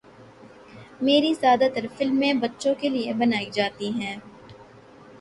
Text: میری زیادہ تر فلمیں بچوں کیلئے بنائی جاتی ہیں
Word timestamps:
میری 1.01 1.31
زیادہ 1.33 1.67
تر 1.75 1.85
فلمیں 1.95 2.33
بچوں 2.41 2.73
کیلئے 2.81 3.13
بنائی 3.19 3.49
جاتی 3.53 3.89
ہیں 3.99 4.15